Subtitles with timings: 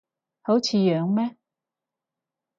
[0.41, 1.37] 好似樣咩